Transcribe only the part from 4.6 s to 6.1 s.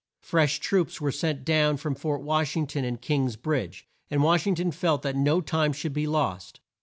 felt that no time should be